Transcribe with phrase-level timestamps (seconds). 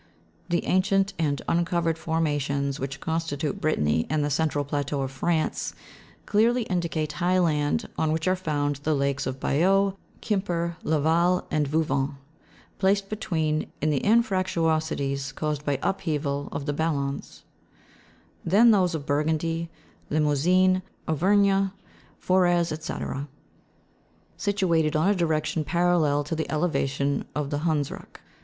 [0.49, 5.75] The ancient and uncovered formations, which constitute Brittany and the central plateau of France,
[6.25, 11.67] clearly indicate high land, on which are found the lakes of Bayeux, duimper, Laval, and
[11.67, 12.15] Vouvant,
[12.79, 13.27] placed perhaps
[13.79, 17.43] in the anfractuosities caused by upheaval of the ballons;
[18.43, 19.69] then those of Buro undy,
[20.09, 21.73] Limousin, Auvergne,
[22.19, 23.25] Forez, &c.,
[24.35, 28.19] situated on a direction parallel to the elevation of the Hundsruck.